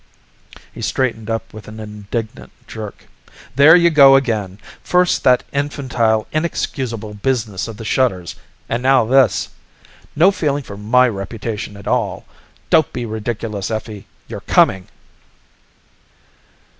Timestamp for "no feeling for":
10.15-10.75